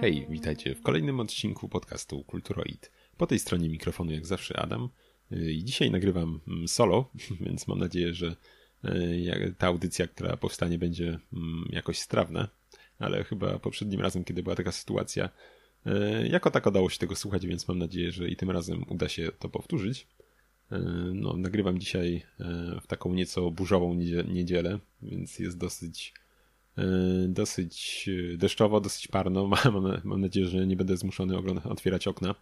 [0.00, 2.90] Hej, witajcie w kolejnym odcinku podcastu Kulturoid.
[3.16, 4.88] Po tej stronie mikrofonu jak zawsze Adam
[5.30, 7.10] i dzisiaj nagrywam mm, solo,
[7.46, 8.36] więc mam nadzieję, że
[8.84, 12.48] e, ta audycja, która powstanie będzie mm, jakoś strawna,
[12.98, 15.28] ale chyba poprzednim razem, kiedy była taka sytuacja,
[15.86, 19.08] e, jako tak udało się tego słuchać, więc mam nadzieję, że i tym razem uda
[19.08, 20.06] się to powtórzyć.
[21.12, 22.22] No, nagrywam dzisiaj
[22.82, 23.94] w taką nieco burzową
[24.28, 26.14] niedzielę, więc jest dosyć
[27.28, 29.46] dosyć deszczowo, dosyć parno.
[29.64, 32.34] Mam, mam nadzieję, że nie będę zmuszony otwierać okna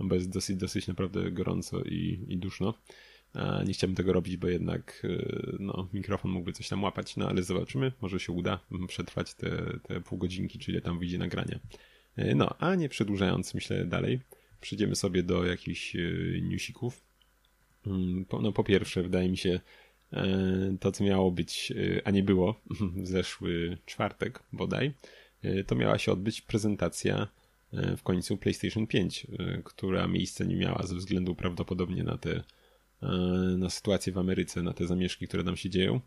[0.00, 2.74] bo jest dosyć, dosyć naprawdę gorąco i, i duszno.
[3.66, 7.42] Nie chciałbym tego robić, bo jednak y, no, mikrofon mógłby coś tam łapać, no ale
[7.42, 11.58] zobaczymy, może się uda przetrwać te, te pół godzinki, czyli tam wyjdzie nagranie.
[12.34, 14.20] No, a nie przedłużając, myślę dalej,
[14.60, 15.96] przejdziemy sobie do jakichś
[16.42, 17.00] newsików.
[17.86, 19.60] Mm, no, po pierwsze, wydaje mi się,
[20.80, 21.72] to co miało być,
[22.04, 22.60] a nie było,
[23.02, 24.92] w zeszły czwartek bodaj,
[25.66, 27.28] to miała się odbyć prezentacja
[27.72, 32.42] E, w końcu PlayStation 5, e, która miejsce nie miała ze względu prawdopodobnie na te
[33.02, 33.06] e,
[33.58, 36.00] na sytuację w Ameryce, na te zamieszki, które tam się dzieją.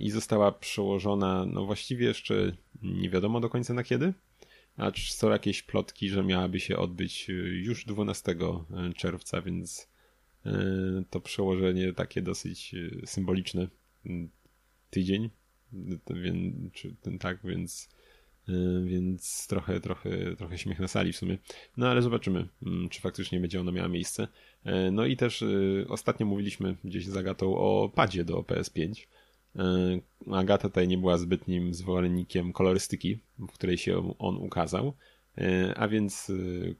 [0.00, 4.12] I została przełożona, no właściwie jeszcze nie wiadomo do końca na kiedy,
[4.76, 8.36] acz są jakieś plotki, że miałaby się odbyć już 12
[8.96, 9.88] czerwca, więc
[11.10, 12.74] to przełożenie takie dosyć
[13.06, 13.68] symboliczne.
[14.90, 15.30] Tydzień,
[16.72, 17.88] czy ten tak, więc
[18.48, 21.38] Y, więc trochę, trochę, trochę śmiech na sali w sumie.
[21.76, 24.28] No ale zobaczymy, mm, czy faktycznie będzie ona miała miejsce.
[24.66, 29.06] Y, no i też y, ostatnio mówiliśmy gdzieś z Agatą o padzie do PS5.
[30.32, 34.92] Agata tutaj nie była zbytnim zwolennikiem kolorystyki, w której się on ukazał,
[35.76, 36.32] a więc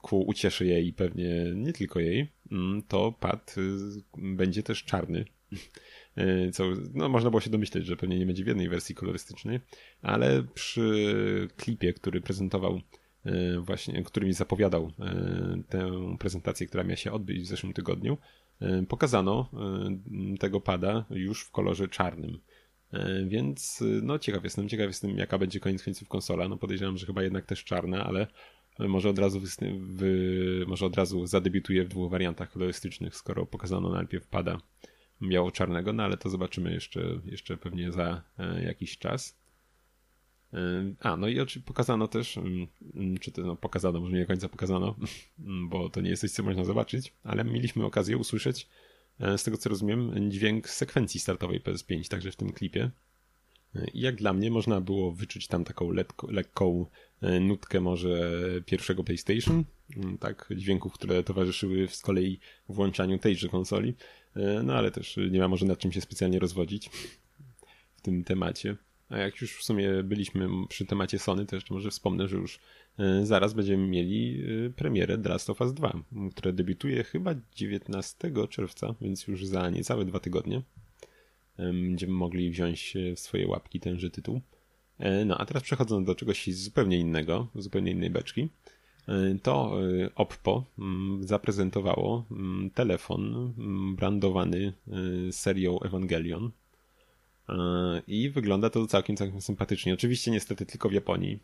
[0.02, 3.54] ku ucieszy jej i pewnie nie tylko jej, mm, to pad
[4.16, 5.24] będzie też czarny.
[6.16, 9.60] E, co no, można było się domyśleć, że pewnie nie będzie w jednej wersji kolorystycznej,
[10.02, 12.80] ale przy klipie, który prezentował
[13.24, 18.18] e, właśnie, który mi zapowiadał e, tę prezentację, która miała się odbyć w zeszłym tygodniu,
[18.88, 19.50] pokazano
[20.40, 22.38] tego pada już w kolorze czarnym.
[23.26, 26.48] Więc no ciekaw jestem, ciekaw jestem jaka będzie koniec końców konsola.
[26.48, 28.26] No podejrzewam, że chyba jednak też czarna, ale
[28.78, 34.26] może od razu w, może od razu zadebiutuje w dwóch wariantach kolorystycznych, skoro pokazano najpierw
[34.26, 34.58] pada
[35.22, 39.38] biało-czarnego, no ale to zobaczymy jeszcze, jeszcze pewnie za e, jakiś czas.
[40.52, 40.58] E,
[41.00, 44.26] a, no i oczywiście pokazano też, mm, mm, czy to no, pokazano, może nie do
[44.26, 44.96] końca pokazano,
[45.70, 48.66] bo to nie jest coś, co można zobaczyć, ale mieliśmy okazję usłyszeć, e,
[49.20, 52.90] z tego co rozumiem, dźwięk sekwencji startowej PS5, także w tym klipie.
[53.94, 56.86] I jak dla mnie można było wyczuć tam taką lekko, lekką
[57.40, 58.32] nutkę może
[58.66, 59.64] pierwszego PlayStation,
[59.96, 63.94] mm, tak, dźwięków, które towarzyszyły z kolei włączaniu tejże konsoli.
[64.36, 66.90] E, no ale też nie ma może nad czym się specjalnie rozwodzić
[67.96, 68.76] w tym temacie.
[69.12, 72.58] A jak już w sumie byliśmy przy temacie Sony, to jeszcze może wspomnę, że już
[72.98, 76.02] e, zaraz będziemy mieli e, premierę The Last of Us 2,
[76.36, 80.62] które debiutuje chyba 19 czerwca, więc już za niecałe dwa tygodnie.
[81.56, 84.40] Będziemy mogli wziąć w swoje łapki tenże tytuł.
[85.26, 88.48] No a teraz przechodząc do czegoś zupełnie innego, zupełnie innej beczki,
[89.42, 89.78] to
[90.14, 94.72] Oppo mm, zaprezentowało mm, telefon mm, brandowany
[95.30, 96.50] serią Evangelion
[98.06, 99.94] i wygląda to całkiem, całkiem sympatycznie.
[99.94, 101.38] Oczywiście niestety tylko w Japonii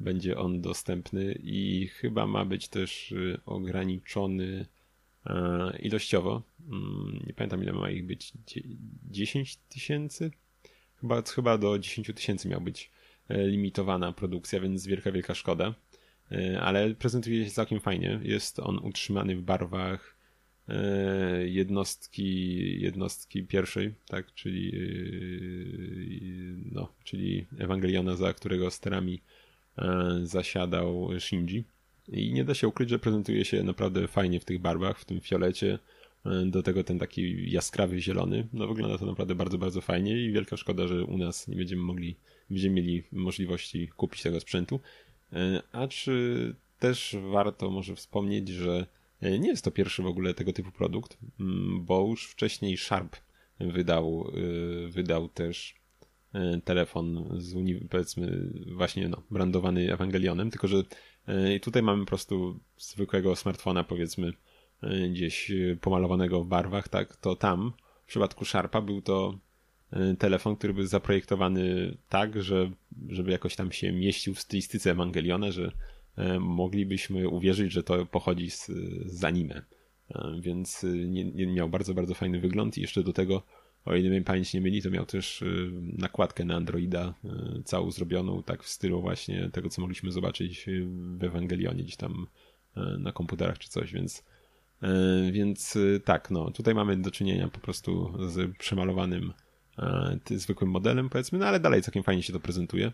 [0.00, 3.14] będzie on dostępny i chyba ma być też
[3.46, 4.66] ograniczony
[5.78, 6.42] ilościowo.
[7.26, 8.32] Nie pamiętam ile ma ich być.
[9.10, 10.30] 10 tysięcy?
[11.00, 12.90] Chyba, chyba do 10 tysięcy miał być
[13.28, 15.74] limitowana produkcja, więc wielka, wielka szkoda.
[16.32, 18.20] E, ale prezentuje się całkiem fajnie.
[18.22, 20.15] Jest on utrzymany w barwach e,
[21.44, 24.80] jednostki, jednostki pierwszej, tak, czyli, e,
[26.72, 29.20] no, czyli Ewangeliona, za którego sterami
[30.22, 31.64] zasiadał Shinji.
[32.08, 35.20] I nie da się ukryć, że prezentuje się naprawdę fajnie w tych barwach, w tym
[35.20, 35.78] fiolecie.
[36.46, 38.48] Do tego ten taki jaskrawy zielony.
[38.52, 41.82] No wygląda to naprawdę bardzo, bardzo fajnie i wielka szkoda, że u nas nie będziemy
[41.82, 42.08] mogli,
[42.50, 44.80] nie będziemy mieli możliwości kupić tego sprzętu.
[45.32, 48.86] E, a czy też warto może wspomnieć, że e,
[49.22, 53.16] nie jest to pierwszy w ogóle tego typu produkt, mm, bo już wcześniej Sharp
[53.60, 55.74] wydał, e, wydał też
[56.64, 57.54] telefon z
[57.90, 60.82] powiedzmy właśnie no, brandowany Ewangelionem, tylko że
[61.62, 64.32] tutaj mamy po prostu zwykłego smartfona powiedzmy
[65.10, 67.72] gdzieś pomalowanego w barwach, tak, to tam
[68.04, 69.38] w przypadku Sharpa był to
[70.18, 72.70] telefon, który był zaprojektowany tak, że,
[73.08, 75.72] żeby jakoś tam się mieścił w stylistyce Evangeliona, że
[76.40, 78.70] moglibyśmy uwierzyć, że to pochodzi z,
[79.06, 79.62] z anime.
[80.10, 83.42] Y, więc nie, nie miał bardzo, bardzo fajny wygląd i jeszcze do tego
[83.84, 85.44] o ile mnie pamięć nie myli, to miał też
[85.82, 87.14] nakładkę na Androida
[87.64, 90.66] całą zrobioną, tak w stylu właśnie tego, co mogliśmy zobaczyć
[91.18, 92.26] w Ewangelionie gdzieś tam
[92.98, 94.24] na komputerach czy coś, więc
[95.32, 99.32] więc tak, no tutaj mamy do czynienia po prostu z przemalowanym
[100.30, 102.92] zwykłym modelem, powiedzmy, no ale dalej całkiem fajnie się to prezentuje.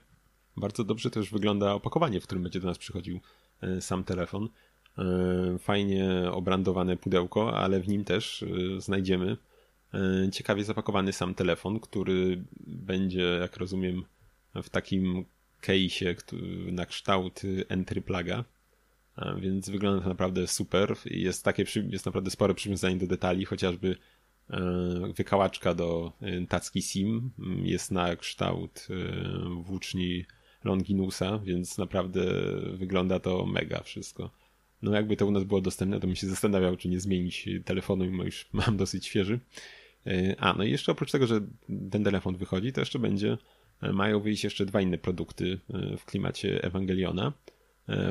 [0.57, 3.21] Bardzo dobrze też wygląda opakowanie, w którym będzie do nas przychodził
[3.61, 4.49] e, sam telefon.
[4.99, 9.37] E, fajnie obrandowane pudełko, ale w nim też e, znajdziemy
[10.33, 14.05] ciekawie zapakowany sam telefon, który będzie, jak rozumiem,
[14.63, 15.25] w takim
[15.63, 16.17] case'ie
[16.73, 18.45] na kształt entry plaga.
[19.41, 20.97] Więc wygląda to naprawdę super.
[21.05, 23.97] Jest takie, jest naprawdę spore przywiązanie do detali, chociażby
[25.17, 26.13] wykałaczka do
[26.49, 27.31] tacki SIM
[27.63, 28.89] jest na kształt
[29.65, 30.25] włóczni
[30.65, 32.25] Longinusa, więc naprawdę
[32.73, 34.31] wygląda to mega wszystko.
[34.83, 38.05] No jakby to u nas było dostępne, to bym się zastanawiał, czy nie zmienić telefonu,
[38.05, 39.41] mimo już mam dosyć świeży.
[40.07, 41.41] E, a, no i jeszcze oprócz tego, że
[41.91, 43.39] ten telefon wychodzi, to jeszcze będzie,
[43.83, 47.33] e, mają wyjść jeszcze dwa inne produkty e, w klimacie Ewangeliona.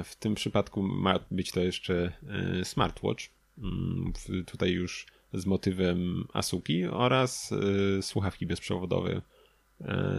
[0.03, 2.12] W tym przypadku ma być to jeszcze
[2.63, 3.24] smartwatch,
[3.57, 4.13] mm,
[4.45, 7.53] tutaj już z motywem Asuki oraz
[8.01, 9.21] słuchawki bezprzewodowe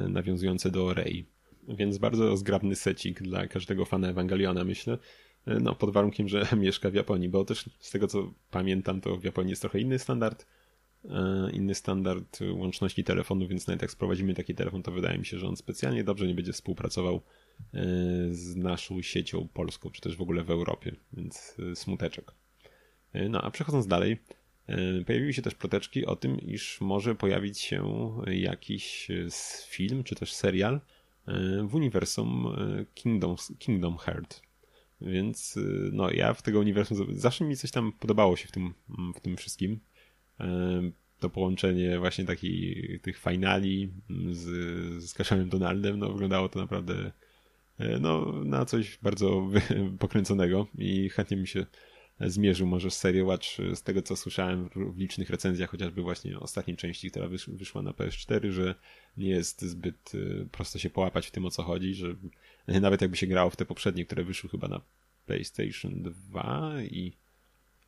[0.08, 1.26] nawiązujące do Rey
[1.68, 4.98] więc bardzo zgrabny secik dla każdego fana Ewangeliona, myślę.
[5.46, 9.24] No, pod warunkiem, że mieszka w Japonii, bo też z tego co pamiętam, to w
[9.24, 10.46] Japonii jest trochę inny standard,
[11.04, 15.38] e, inny standard łączności telefonu, więc nawet jak sprowadzimy taki telefon, to wydaje mi się,
[15.38, 17.20] że on specjalnie dobrze nie będzie współpracował e,
[18.30, 22.32] z naszą siecią polską, czy też w ogóle w Europie, więc e, smuteczek.
[23.30, 24.22] No, a przechodząc dalej,
[25.06, 29.08] pojawiły się też ploteczki o tym, iż może pojawić się jakiś
[29.68, 30.80] film, czy też serial E,
[31.62, 34.42] w uniwersum e, Kingdom, Kingdom Heart.
[35.00, 35.60] Więc e,
[35.92, 38.74] no, ja w tego uniwersum zawsze mi coś tam podobało się w tym,
[39.14, 39.80] w tym wszystkim.
[41.18, 43.92] To połączenie właśnie takich tych finali
[44.30, 44.42] z,
[45.04, 47.12] z Kaszem Donaldem, no wyglądało to naprawdę
[48.00, 49.48] no, na coś bardzo
[49.98, 51.66] pokręconego i chętnie mi się
[52.20, 57.10] zmierzył może serię Watch z tego co słyszałem w licznych recenzjach, chociażby właśnie ostatniej części,
[57.10, 58.74] która wyszła na PS4, że
[59.16, 62.16] nie jest zbyt y, prosto się połapać w tym o co chodzi, że
[62.80, 64.80] nawet jakby się grało w te poprzednie, które wyszły chyba na
[65.26, 67.12] PlayStation 2 i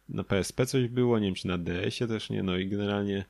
[0.09, 3.25] na PSP coś było, nie wiem czy na DS-ie też nie, no i generalnie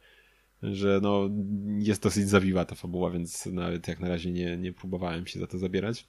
[0.72, 1.30] że no
[1.78, 5.46] jest dosyć zawiła ta fabuła, więc nawet jak na razie nie, nie próbowałem się za
[5.46, 6.08] to zabierać.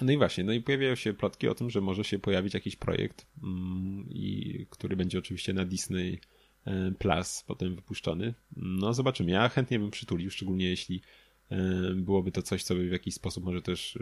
[0.00, 2.76] No i właśnie, no i pojawiają się plotki o tym, że może się pojawić jakiś
[2.76, 6.20] projekt, mm, i, który będzie oczywiście na Disney
[6.64, 8.34] e, Plus potem wypuszczony.
[8.56, 9.30] No zobaczymy.
[9.30, 11.02] Ja chętnie bym przytulił, szczególnie jeśli
[11.50, 11.56] e,
[11.94, 14.00] byłoby to coś, co by w jakiś sposób może też e,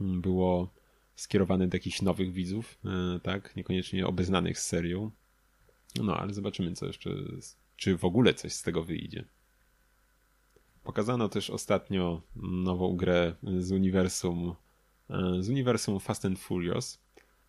[0.00, 0.70] było
[1.16, 2.78] skierowane do jakichś nowych widzów,
[3.22, 3.56] tak?
[3.56, 5.10] Niekoniecznie obeznanych z serią.
[6.02, 7.10] No, ale zobaczymy, co jeszcze,
[7.76, 9.24] czy w ogóle coś z tego wyjdzie.
[10.84, 14.67] Pokazano też ostatnio nową grę z uniwersum E,
[15.40, 16.98] z uniwersum Fast and Furious.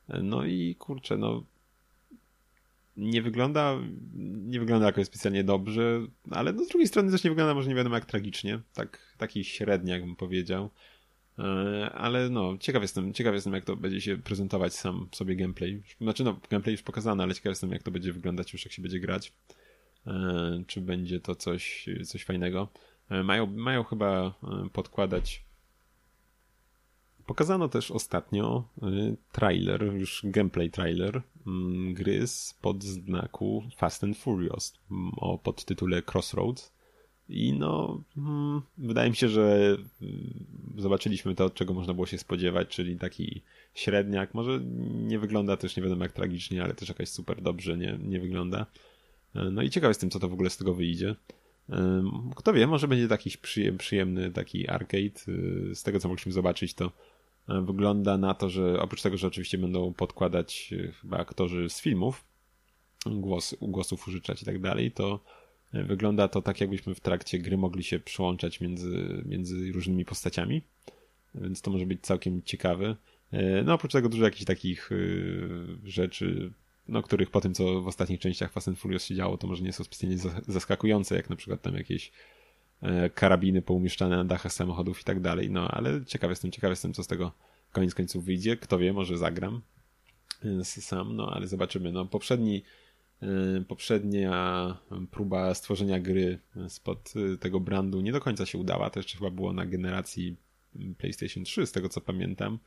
[0.10, 1.44] E, no i kurczę, no
[2.98, 3.80] nie wygląda,
[4.48, 6.02] nie wygląda jakoś specjalnie dobrze,
[6.32, 9.44] ale no z drugiej strony też nie wygląda może nie wiadomo jak tragicznie, tak, taki
[9.44, 10.70] średni bym powiedział.
[11.40, 15.82] E, ale no, ciekaw jestem, ciekaw jestem jak to będzie się prezentować sam sobie gameplay.
[16.02, 18.82] Znaczy no, gameplay już pokazany, ale ciekaw jestem jak to będzie wyglądać już jak się
[18.82, 19.34] będzie grać.
[20.68, 22.68] Czy będzie to coś, coś fajnego.
[23.24, 24.34] Mają, mają chyba
[24.74, 25.44] podkładać
[27.30, 34.74] Pokazano też ostatnio y, trailer, już gameplay trailer mm, gry z podznaku Fast and Furious
[34.92, 36.74] mm, o podtytule Crossroads.
[37.30, 42.68] I no, mm, wydaje mi się, że y, zobaczyliśmy to, czego można było się spodziewać,
[42.68, 43.42] czyli taki
[43.74, 44.34] średniak.
[44.34, 44.60] Może
[44.90, 48.66] nie wygląda też nie wiadomo jak tragicznie, ale też jakaś super dobrze nie, nie wygląda.
[49.36, 51.16] E, no i ciekaw jestem, co to w ogóle z tego wyjdzie.
[52.36, 53.32] Kto wie, może będzie taki
[53.78, 55.20] przyjemny taki arcade.
[55.72, 56.92] E, z tego, co mogliśmy zobaczyć, to
[57.50, 62.24] wygląda na to, że oprócz tego, że oczywiście będą podkładać e, chyba aktorzy z filmów,
[63.06, 65.20] głos, głosów użyczać i tak dalej, to
[65.74, 70.62] e, wygląda to tak, jakbyśmy w trakcie gry mogli się przyłączać między, między różnymi postaciami,
[71.36, 72.96] więc to może być całkiem ciekawe.
[73.32, 74.90] E, no oprócz tego dużo jakichś takich
[75.84, 76.54] rzeczy,
[76.88, 79.64] no których po tym, co w ostatnich częściach Fast and Furious się działo, to może
[79.64, 82.39] nie są specjalnie zaskakujące, jak na przykład tam jakieś E,
[83.16, 85.52] karabiny poumieszczane na dachach samochodów i tak dalej.
[85.52, 87.32] No ale ciekaw jestem, ciekaw jestem, co z tego
[87.72, 88.58] koniec końców wyjdzie.
[88.58, 89.62] Kto wie, może zagram
[90.46, 91.92] e, sam, no ale zobaczymy.
[91.92, 92.64] No poprzedni
[93.22, 93.28] e,
[93.68, 94.78] poprzednia
[95.12, 98.90] próba stworzenia gry spod tego brandu nie do końca się udała.
[98.90, 100.38] To jeszcze chyba było na generacji
[100.98, 102.60] PlayStation 3, z tego co pamiętam.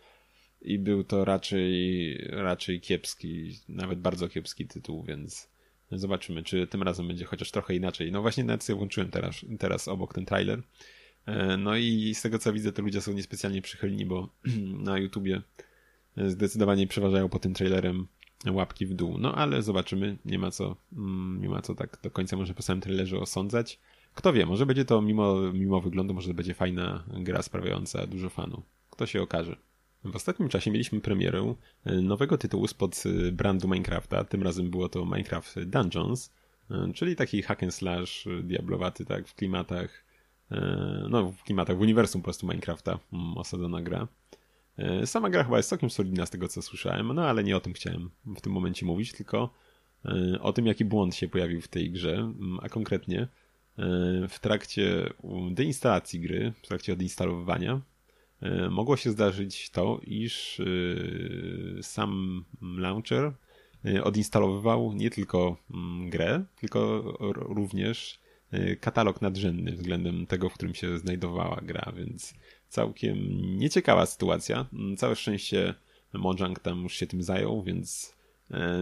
[0.63, 5.52] I był to raczej, raczej kiepski, nawet bardzo kiepski tytuł, więc
[5.93, 8.13] Zobaczymy, czy tym razem będzie chociaż trochę inaczej.
[8.13, 10.63] No właśnie nawet sobie włączyłem teraz, teraz obok ten trailer.
[11.59, 14.29] No i z tego co widzę, to ludzie są niespecjalnie przychylni, bo
[14.89, 15.43] na YouTubie
[16.17, 18.07] zdecydowanie przeważają po tym trailerem
[18.51, 19.19] łapki w dół.
[19.19, 22.63] No ale zobaczymy, nie ma co, mm, nie ma co tak do końca może po
[22.63, 23.79] samym trailerze osądzać.
[24.15, 28.63] Kto wie, może będzie to mimo, mimo wyglądu, może będzie fajna gra sprawiająca dużo fanu.
[28.91, 29.57] Kto się okaże.
[30.05, 31.55] W ostatnim czasie mieliśmy premierę
[31.85, 34.25] e, nowego tytułu spod e, brandu Minecrafta.
[34.25, 36.33] Tym razem było to Minecraft Dungeons,
[36.71, 40.05] e, czyli taki hack and slash diablowaty, tak, w klimatach,
[41.09, 44.09] no w klimatach, w uniwersum po prostu Minecrafta mm, osadzona gra.
[45.05, 47.73] Sama gra chyba jest całkiem solidna z tego co słyszałem, no ale nie o tym
[47.73, 49.51] chciałem w tym momencie mówić, tylko
[50.41, 53.29] o tym jaki błąd się pojawił w tej grze, mm, a konkretnie
[54.29, 55.11] w trakcie
[55.51, 57.81] deinstalacji gry, w trakcie odinstalowywania
[58.71, 63.33] mogło się zdarzyć to, iż e, sam launcher
[63.85, 67.03] e, odinstalowywał nie tylko mm, grę, tylko
[67.35, 68.23] również
[68.81, 72.35] katalog nadrzędny względem tego, w którym się znajdowała gra, więc
[72.69, 73.19] całkiem
[73.59, 74.67] nieciekawa sytuacja.
[74.73, 75.75] Mm, całe szczęście
[76.13, 78.17] Mojang tam już się tym zajął, więc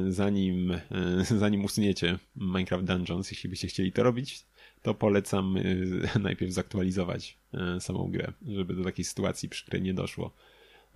[0.08, 0.80] zanim,
[1.40, 4.44] zanim usuniecie Minecraft Dungeons, jeśli byście chcieli to robić,
[4.82, 7.38] to polecam y, najpierw zaktualizować
[7.76, 10.34] y, samą grę, żeby do takiej sytuacji przykrej nie doszło.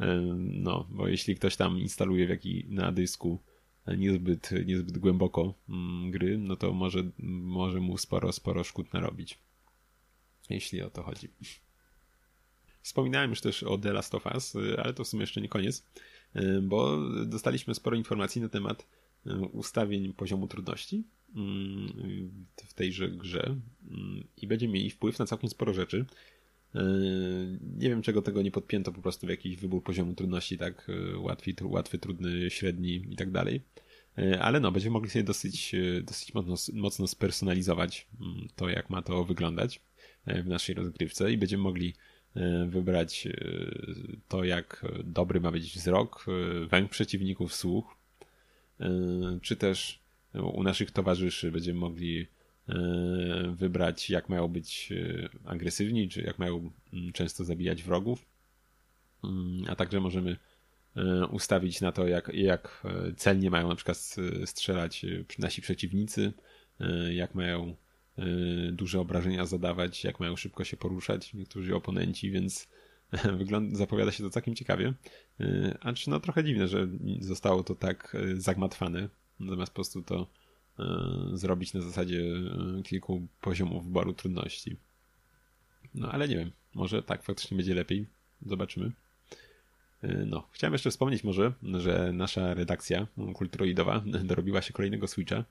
[0.01, 0.05] Y,
[0.39, 3.43] no, bo jeśli ktoś tam instaluje w jaki, na dysku
[3.97, 7.11] niezbyt, niezbyt głęboko mm, gry, no to może,
[7.43, 9.39] może mu sporo, sporo szkód narobić.
[10.51, 11.29] Jeśli o to chodzi.
[12.83, 15.87] Wspominałem już też o The Last of Us, ale to w sumie jeszcze nie koniec,
[16.63, 18.87] bo dostaliśmy sporo informacji na temat
[19.53, 21.05] ustawień poziomu trudności
[22.67, 23.57] w tejże grze
[24.37, 26.05] i będzie mieli wpływ na całkiem sporo rzeczy.
[26.75, 26.83] E,
[27.77, 31.19] nie wiem, czego tego nie podpięto po prostu w jakiś wybór poziomu trudności, tak e,
[31.19, 33.61] łatwy, łatwy trudny, średni i tak dalej.
[34.19, 38.07] E, ale no, będziemy mogli sobie dosyć, dosyć mocno, mocno spersonalizować
[38.57, 39.81] to, jak ma to wyglądać
[40.27, 41.95] w naszej rozgrywce i będziemy mogli
[42.67, 43.29] wybrać
[44.29, 46.27] to, jak dobry ma być wzrok,
[46.71, 47.97] węg przeciwników, słuch,
[49.43, 50.04] czy też
[50.43, 52.27] u naszych towarzyszy będziemy mogli
[52.69, 52.75] e,
[53.57, 58.27] wybrać, jak mają być e, agresywni, czy jak mają mm, często zabijać wrogów.
[59.25, 60.37] Mm, a także możemy
[60.97, 62.83] e, ustawić na to, jak, jak
[63.17, 65.07] celnie mają na przykład strzelać
[65.39, 66.33] nasi przeciwnicy,
[67.11, 67.77] jak mają
[68.73, 72.69] duże obrażenia zadawać, jak mają szybko się poruszać niektórzy oponenci, więc
[73.39, 74.93] wygląda, zapowiada się to całkiem ciekawie.
[75.81, 76.89] Acz no trochę dziwne, że
[77.21, 79.09] zostało to tak zagmatwane
[79.41, 80.27] zamiast po prostu to
[80.79, 80.85] e,
[81.33, 84.77] zrobić na zasadzie e, kilku poziomów wyboru trudności.
[85.95, 88.07] No ale nie wiem, może tak faktycznie będzie lepiej.
[88.47, 88.93] Zobaczymy.
[90.03, 95.45] E, no, chciałem jeszcze wspomnieć może, że nasza redakcja kulturoidowa dorobiła się kolejnego Switcha.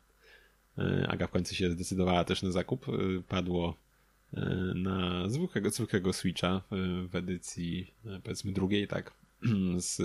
[1.08, 2.86] Aga w końcu się zdecydowała też na zakup.
[3.28, 3.76] Padło
[4.76, 6.62] na zwykłego, zwykłego Switcha
[7.10, 9.14] w edycji powiedzmy drugiej, tak,
[9.78, 9.96] z,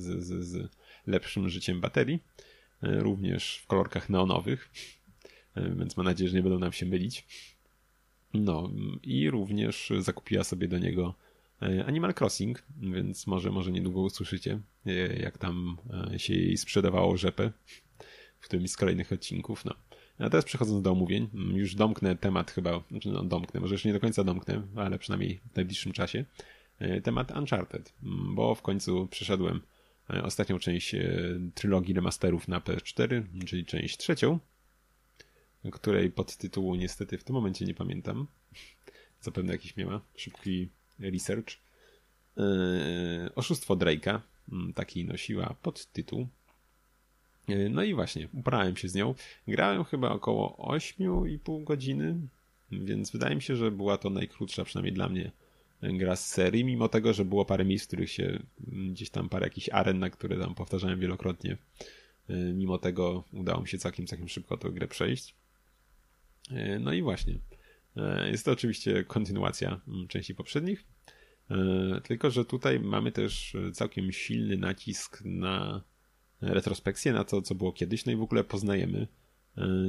[0.00, 0.70] z, z, z
[1.06, 2.20] lepszym życiem baterii.
[2.82, 4.70] E, również w kolorkach neonowych,
[5.54, 7.26] e, więc mam nadzieję, że nie będą nam się mylić.
[8.34, 8.70] No
[9.02, 11.14] i również zakupiła sobie do niego
[11.62, 14.60] e, Animal Crossing, więc może, może niedługo usłyszycie,
[15.20, 15.76] jak tam
[16.16, 17.52] się jej sprzedawało rzepę
[18.40, 19.64] w którymś z kolejnych odcinków.
[19.64, 19.74] No.
[20.18, 23.92] A teraz przechodząc do omówień, już domknę temat chyba, znaczy no domknę, może jeszcze nie
[23.92, 26.24] do końca domknę, ale przynajmniej w najbliższym czasie,
[27.02, 27.92] temat Uncharted,
[28.34, 29.60] bo w końcu przeszedłem
[30.22, 31.18] ostatnią część e,
[31.54, 34.38] trylogii remasterów na PS4, czyli część trzecią,
[35.72, 38.26] której podtytułu niestety w tym momencie nie pamiętam.
[39.20, 41.48] Zapewne jakiś miała szybki research.
[42.36, 42.42] E,
[43.34, 44.20] oszustwo Drake'a,
[44.52, 46.28] mm, taki nosiła podtytuł.
[47.70, 49.14] No i właśnie, uprałem się z nią.
[49.48, 52.16] Grałem chyba około 8,5 godziny,
[52.72, 55.30] więc wydaje mi się, że była to najkrótsza, przynajmniej dla mnie,
[55.82, 59.28] gra z serii, mimo tego, że było parę miejsc, w których się mm, gdzieś tam
[59.28, 61.56] parę jakichś aren, na które tam powtarzałem wielokrotnie.
[62.30, 65.34] Y, mimo tego udało mi się całkiem, całkiem szybko tę grę przejść.
[66.50, 67.34] Y, no i właśnie.
[67.96, 70.84] Y, jest to oczywiście kontynuacja mm, części poprzednich.
[72.02, 75.82] Tylko, że tutaj mamy też całkiem silny nacisk na
[76.40, 79.06] retrospekcję, na to, co było kiedyś, no i w ogóle poznajemy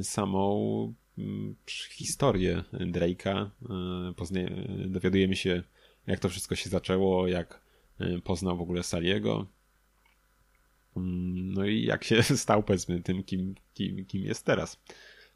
[0.01, 1.55] samą mm,
[1.89, 3.49] historię Drake'a.
[4.87, 5.63] Dowiadujemy się
[6.11, 7.61] jak to wszystko się zaczęło, jak
[8.01, 9.47] y, poznał w ogóle Saliego.
[10.97, 14.79] Mm, no i jak się stał, powiedzmy, tym, kim, kim, kim jest teraz.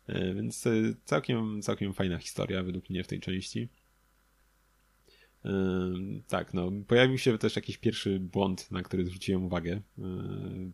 [0.10, 3.67] Y, więc y, całkiem, całkiem fajna historia według mnie w tej części.
[6.27, 9.82] Tak, no, pojawił się też jakiś pierwszy błąd, na który zwróciłem uwagę.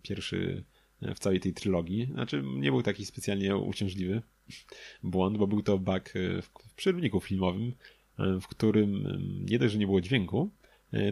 [0.01, 0.63] Pierwszy
[1.01, 2.10] w całej tej trylogii.
[2.13, 4.22] Znaczy, nie był taki specjalnie uciążliwy
[5.03, 6.10] błąd, bo był to bug
[6.41, 7.74] w przerwniku filmowym,
[8.18, 10.51] w którym nie dość, że nie było dźwięku,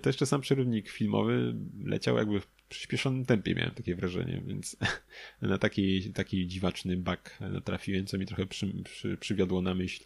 [0.01, 4.77] to jeszcze sam przerywnik filmowy leciał jakby w przyspieszonym tempie, miałem takie wrażenie, więc
[5.41, 10.03] na taki, taki dziwaczny bug trafiłem, co mi trochę przy, przy, przywiodło na myśl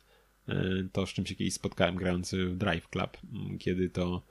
[0.92, 3.18] to, z czym się kiedyś spotkałem grając w Drive Club,
[3.60, 4.22] kiedy to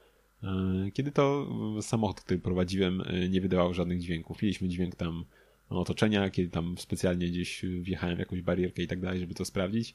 [0.94, 1.48] kiedy to
[1.82, 4.42] samochód, który prowadziłem, nie wydawał żadnych dźwięków.
[4.42, 5.24] Mieliśmy dźwięk tam
[5.68, 9.94] otoczenia, kiedy tam specjalnie gdzieś wjechałem w jakąś barierkę i tak dalej, żeby to sprawdzić.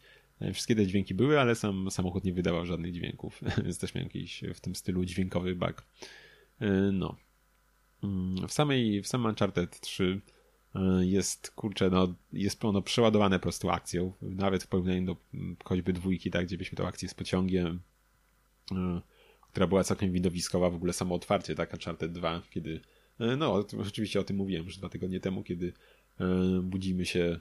[0.53, 4.44] Wszystkie te dźwięki były, ale sam samochód nie wydawał żadnych dźwięków, więc też miałem jakiś
[4.53, 5.86] w tym stylu dźwiękowy bug.
[6.94, 7.15] No.
[8.48, 10.22] W samej, w samym Uncharted 3
[11.01, 15.17] jest, kurczę, no, jest ono przeładowane po prostu akcją, nawet w porównaniu do
[15.63, 17.79] choćby dwójki, tak, gdzie byśmy tą akcję z pociągiem,
[19.51, 22.82] która była całkiem widowiskowa, w ogóle samo otwarcie, tak, Uncharted 2, kiedy,
[23.38, 25.74] no, oczywiście o tym mówiłem już dwa tygodnie temu, kiedy
[26.63, 27.39] budzimy się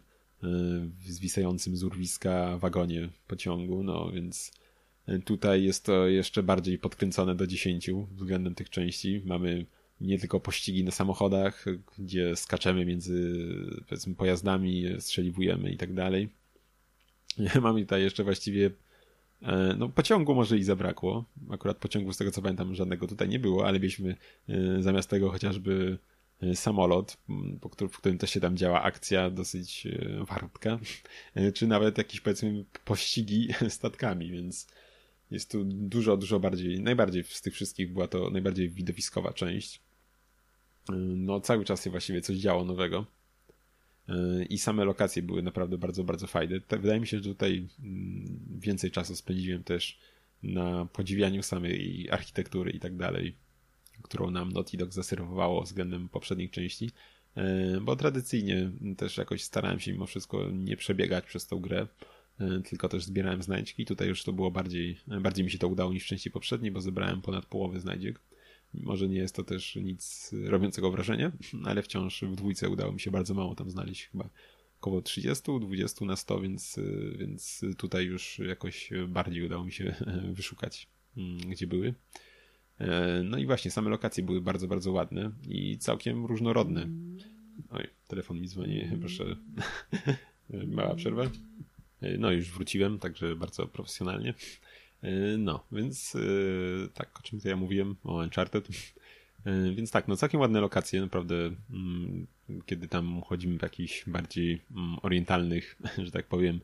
[1.00, 4.52] zwisającym z urwiska wagonie pociągu, no więc
[5.24, 9.22] tutaj jest to jeszcze bardziej podkręcone do 10 względem tych części.
[9.24, 9.66] Mamy
[10.00, 11.64] nie tylko pościgi na samochodach,
[11.98, 13.46] gdzie skaczemy między
[13.88, 16.28] powiedzmy pojazdami, strzeliwujemy i tak dalej.
[17.62, 18.70] Mamy tutaj jeszcze właściwie
[19.78, 21.24] no pociągu może i zabrakło.
[21.50, 24.16] Akurat pociągu z tego co pamiętam żadnego tutaj nie było, ale mieliśmy
[24.80, 25.98] zamiast tego chociażby
[26.54, 27.16] samolot,
[27.90, 29.88] w którym też się tam działa akcja dosyć
[30.28, 30.78] wartka,
[31.54, 34.66] czy nawet jakieś powiedzmy pościgi statkami, więc
[35.30, 39.80] jest tu dużo, dużo bardziej, najbardziej z tych wszystkich była to najbardziej widowiskowa część.
[41.16, 43.06] No cały czas się właściwie coś działo nowego
[44.48, 46.60] i same lokacje były naprawdę bardzo, bardzo fajne.
[46.70, 47.68] Wydaje mi się, że tutaj
[48.58, 49.98] więcej czasu spędziłem też
[50.42, 53.36] na podziwianiu samej architektury i tak dalej,
[54.02, 56.90] którą nam Naughty Dog zaserwowało względem poprzednich części,
[57.80, 61.86] bo tradycyjnie też jakoś starałem się mimo wszystko nie przebiegać przez tą grę,
[62.68, 63.84] tylko też zbierałem znajdźki.
[63.86, 66.80] Tutaj już to było bardziej, bardziej mi się to udało niż w części poprzedniej, bo
[66.80, 68.20] zebrałem ponad połowę znajdziek.
[68.74, 71.32] Może nie jest to też nic robiącego wrażenia,
[71.64, 74.28] ale wciąż w dwójce udało mi się bardzo mało tam znaleźć, chyba
[74.80, 76.80] około 30, 20 na 100, więc,
[77.18, 79.94] więc tutaj już jakoś bardziej udało mi się
[80.38, 80.88] wyszukać,
[81.48, 81.94] gdzie były.
[83.24, 86.88] No i właśnie, same lokacje były bardzo, bardzo ładne i całkiem różnorodne.
[87.70, 89.36] Oj, telefon mi dzwoni, proszę.
[90.76, 91.22] Mała przerwa.
[92.18, 94.34] No już wróciłem, także bardzo profesjonalnie.
[95.38, 96.16] No, więc
[96.94, 98.68] tak, o czym tutaj ja mówiłem, o Uncharted.
[99.74, 101.50] Więc tak, no całkiem ładne lokacje, naprawdę,
[102.66, 104.62] kiedy tam chodzimy w jakichś bardziej
[105.02, 106.60] orientalnych, że tak powiem,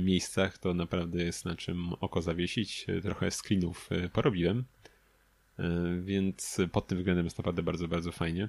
[0.00, 2.86] miejscach, to naprawdę jest na czym oko zawiesić.
[3.02, 4.64] Trochę screenów porobiłem,
[6.02, 8.48] więc pod tym względem jest naprawdę bardzo, bardzo fajnie.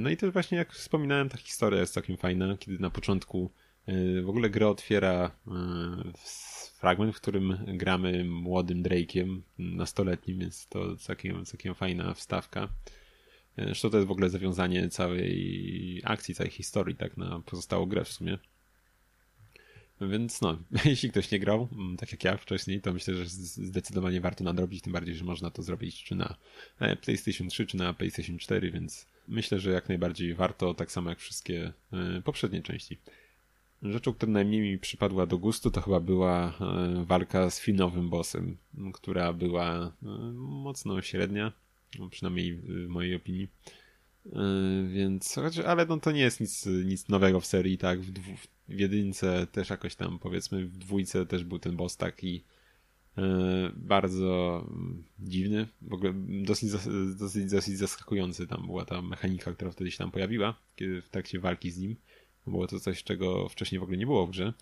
[0.00, 3.50] No i też właśnie jak wspominałem, ta historia jest całkiem fajna, kiedy na początku
[4.24, 5.30] w ogóle grę otwiera
[6.78, 12.68] fragment, w którym gramy młodym Drake'iem nastoletnim, więc to całkiem, całkiem fajna wstawka.
[13.58, 18.12] Zresztą to jest w ogóle zawiązanie całej akcji, całej historii, tak na pozostałą grę w
[18.12, 18.38] sumie.
[20.00, 24.44] Więc no, jeśli ktoś nie grał, tak jak ja wcześniej, to myślę, że zdecydowanie warto
[24.44, 26.36] nadrobić, tym bardziej, że można to zrobić czy na
[26.78, 31.10] e, PlayStation 3, czy na PlayStation 4, więc myślę, że jak najbardziej warto, tak samo
[31.10, 32.98] jak wszystkie e, poprzednie części.
[33.82, 38.56] Rzeczą, która najmniej mi przypadła do gustu, to chyba była e, walka z finowym bossem,
[38.92, 39.92] która była
[40.34, 41.52] mocno średnia,
[41.98, 43.48] no przynajmniej w mojej opinii.
[44.32, 48.00] E, więc, ale no to nie jest nic, nic nowego w serii, tak?
[48.00, 48.32] W, dwu,
[48.68, 52.44] w jedynce też jakoś tam, powiedzmy, w dwójce też był ten boss taki
[53.74, 54.64] bardzo
[55.18, 56.12] dziwny, w ogóle
[56.44, 56.70] dosyć,
[57.18, 61.40] dosyć, dosyć zaskakujący tam była ta mechanika, która wtedy się tam pojawiła, kiedy w trakcie
[61.40, 61.96] walki z nim.
[62.46, 64.52] Było to coś, czego wcześniej w ogóle nie było w grze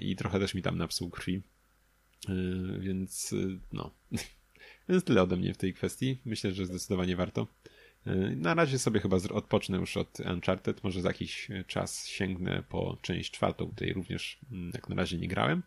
[0.00, 1.42] i trochę też mi tam napsuł krwi.
[2.78, 3.34] Więc
[3.72, 3.90] no.
[4.88, 6.18] Więc tyle ode mnie w tej kwestii.
[6.24, 7.46] Myślę, że zdecydowanie warto.
[8.36, 10.84] Na razie sobie chyba odpocznę już od Uncharted.
[10.84, 14.38] Może za jakiś czas sięgnę po część czwartą, której również
[14.74, 15.62] jak na razie nie grałem.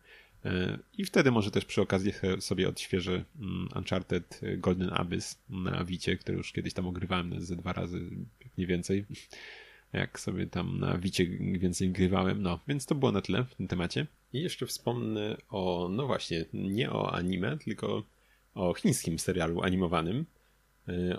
[0.97, 3.25] I wtedy może też przy okazji sobie odświeżę
[3.75, 8.09] Uncharted Golden Abyss na Wicie, który już kiedyś tam ogrywałem ze dwa razy,
[8.57, 9.05] nie więcej
[9.93, 11.25] jak sobie tam na Wicie
[11.59, 12.41] więcej grywałem.
[12.41, 14.07] No, więc to było na tyle w tym temacie.
[14.33, 18.03] I jeszcze wspomnę o, no właśnie, nie o anime, tylko
[18.53, 20.25] o chińskim serialu animowanym y,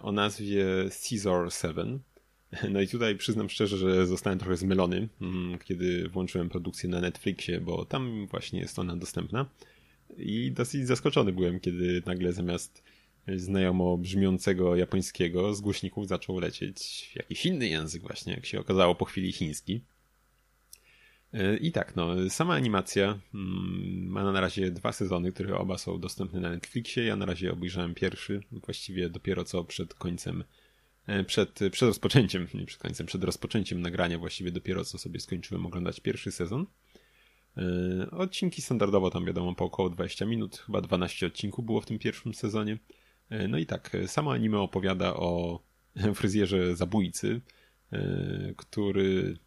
[0.02, 0.64] o nazwie
[1.09, 2.00] Caesar 7.
[2.70, 7.61] No i tutaj przyznam szczerze, że zostałem trochę zmylony, mm, kiedy włączyłem produkcję na Netflixie,
[7.61, 9.46] bo tam właśnie jest ona dostępna.
[10.16, 12.83] I dosyć zaskoczony byłem, kiedy nagle zamiast
[13.37, 19.04] znajomo brzmiącego japońskiego z głośników zaczął lecieć jakiś inny język właśnie, jak się okazało po
[19.04, 19.80] chwili chiński.
[21.60, 26.40] I tak, no, sama animacja mm, ma na razie dwa sezony, które oba są dostępne
[26.40, 27.04] na Netflixie.
[27.04, 30.44] Ja na razie obejrzałem pierwszy, właściwie dopiero co przed końcem,
[31.06, 35.66] e, przed, przed rozpoczęciem, nie przed końcem, przed rozpoczęciem nagrania, właściwie dopiero co sobie skończyłem
[35.66, 36.66] oglądać pierwszy sezon.
[37.56, 41.98] E, odcinki standardowo tam wiadomo po około 20 minut, chyba 12 odcinków było w tym
[41.98, 42.78] pierwszym sezonie.
[43.28, 45.60] E, no i tak, sama anime opowiada o
[46.14, 47.40] fryzjerze zabójcy,
[48.56, 49.38] który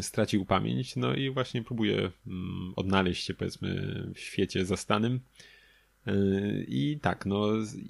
[0.00, 5.20] stracił pamięć, no i właśnie próbuje mm, odnaleźć się powiedzmy w świecie zastanym.
[6.08, 7.46] Y, I tak, no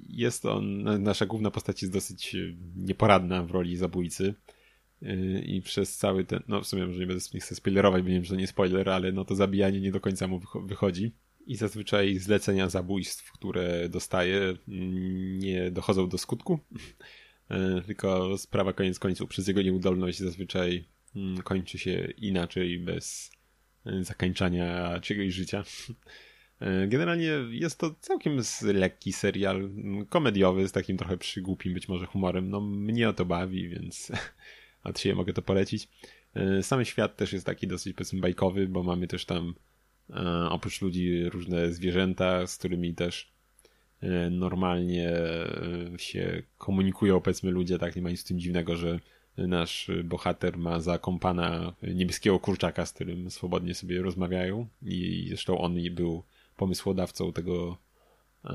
[0.08, 2.36] jest on, nasza główna postać jest dosyć
[2.76, 4.34] nieporadna w roli zabójcy.
[5.02, 8.08] Y, I przez cały ten, no w sumie może nie będę nie chcę spoilerować, bo
[8.08, 11.12] wiem, że to nie spoiler, ale no to zabijanie nie do końca mu wychodzi.
[11.46, 16.58] I zazwyczaj zlecenia zabójstw, które dostaje, mm, nie dochodzą do skutku.
[17.86, 20.84] Tylko sprawa koniec końców przez jego nieudolność zazwyczaj
[21.44, 23.30] kończy się inaczej, bez
[23.86, 25.64] e, zakańczania czegoś życia.
[26.60, 32.06] E, generalnie jest to całkiem lekki serial, mm, komediowy, z takim trochę przygłupim być może
[32.06, 32.50] humorem.
[32.50, 34.12] No mnie to bawi, więc
[34.84, 35.88] a dzisiaj mogę to polecić.
[36.34, 39.54] E, sam świat też jest taki dosyć powiedzmy bajkowy, bo mamy też tam
[40.50, 43.32] oprócz ludzi różne zwierzęta, z którymi też
[44.30, 45.12] normalnie
[45.96, 49.00] się komunikują powiedzmy ludzie, tak nie ma nic z tym dziwnego, że
[49.46, 55.74] nasz bohater ma za kompana niebieskiego kurczaka, z którym swobodnie sobie rozmawiają i zresztą on
[55.90, 56.22] był
[56.56, 57.76] pomysłodawcą tego,
[58.44, 58.54] e,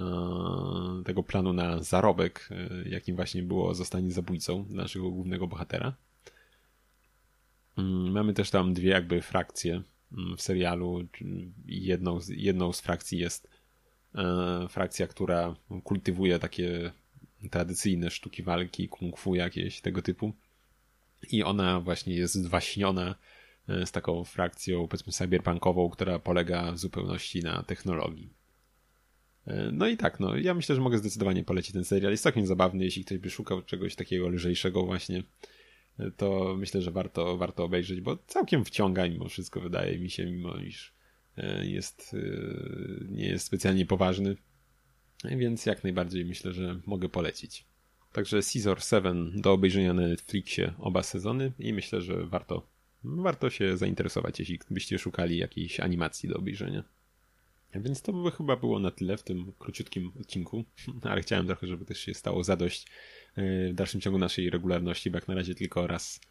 [1.05, 5.93] tego planu na zarobek, e, jakim właśnie było zostanie zabójcą naszego głównego bohatera.
[7.77, 9.81] Mm, mamy też tam dwie jakby frakcje
[10.17, 11.07] mm, w serialu.
[11.65, 13.49] Jedną, jedną z frakcji jest
[14.15, 16.91] e, frakcja, która kultywuje takie
[17.51, 20.33] tradycyjne sztuki walki, kung fu jakieś tego typu
[21.31, 23.15] i ona właśnie jest zwaśniona
[23.69, 28.33] e, z taką frakcją, powiedzmy, cyberpunkową, która polega w zupełności na technologii.
[29.47, 32.11] E, no i tak, no, ja myślę, że mogę zdecydowanie polecić ten serial.
[32.11, 35.23] Jest całkiem zabawny, jeśli ktoś by szukał czegoś takiego lżejszego właśnie,
[35.99, 40.25] e, to myślę, że warto, warto obejrzeć, bo całkiem wciąga mimo wszystko, wydaje mi się,
[40.25, 40.93] mimo iż
[41.61, 42.15] jest,
[43.09, 44.35] nie jest specjalnie poważny.
[45.23, 47.65] Więc jak najbardziej myślę, że mogę polecić.
[48.13, 52.67] Także Caesar 7 do obejrzenia na Netflixie oba sezony i myślę, że warto,
[53.03, 56.83] warto się zainteresować, jeśli byście szukali jakiejś animacji do obejrzenia.
[57.75, 60.63] Więc to by chyba było na tyle w tym króciutkim odcinku,
[61.09, 62.87] ale chciałem trochę, żeby też się stało zadość
[63.35, 66.21] e, w dalszym ciągu naszej regularności, bo jak na razie tylko raz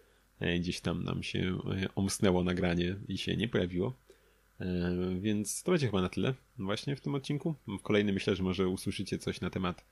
[0.41, 3.97] e, gdzieś tam nam się e, omsnęło nagranie i się nie pojawiło.
[5.21, 7.55] Więc to będzie chyba na tyle właśnie w tym odcinku.
[7.67, 9.85] W kolejnym myślę, że może usłyszycie coś na temat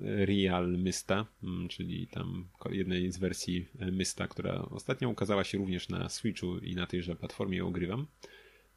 [0.00, 5.88] Real Mysta, mm, czyli tam jednej z wersji y, Mysta, która ostatnio ukazała się również
[5.88, 8.06] na Switchu i na tejże platformie ją ogrywam.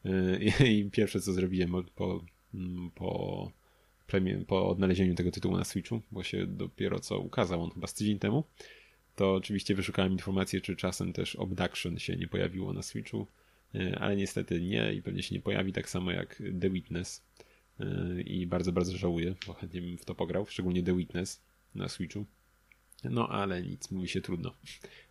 [0.06, 0.40] Y,
[0.74, 3.52] I pierwsze co zrobiłem po, mm, po,
[4.48, 8.20] po odnalezieniu tego tytułu na Switchu, bo się dopiero co ukazał on chyba z tydzień
[8.20, 8.44] temu,
[9.16, 13.28] to oczywiście wyszukałem informację, czy czasem też Obduction się nie pojawiło na Switchu,
[14.00, 17.22] ale niestety nie i pewnie się nie pojawi tak samo jak The Witness
[18.26, 21.42] i bardzo, bardzo żałuję, bo chętnie bym w to pograł, szczególnie The Witness
[21.76, 22.26] na Switchu.
[23.04, 24.54] No, ale nic, mówi się trudno.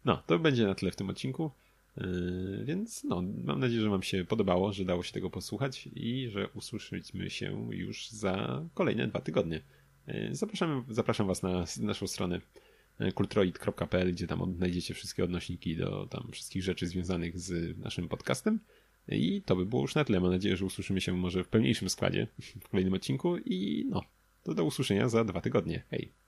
[0.05, 1.51] No, to będzie na tyle w tym odcinku.
[1.96, 6.29] Yy, więc no, mam nadzieję, że Wam się podobało, że dało się tego posłuchać i
[6.29, 9.61] że usłyszymy się już za kolejne dwa tygodnie.
[10.07, 12.40] Yy, zapraszam, zapraszam Was na naszą stronę
[13.14, 18.61] kultroid.pl, gdzie tam odnajdziecie wszystkie odnośniki do tam wszystkich rzeczy związanych z naszym podcastem.
[19.09, 20.21] I to by było już na tyle.
[20.21, 22.27] Mam nadzieję, że usłyszymy się może w pełniejszym składzie
[22.61, 24.03] w kolejnym odcinku i no,
[24.43, 25.83] to do usłyszenia za dwa tygodnie.
[25.91, 26.22] Hej!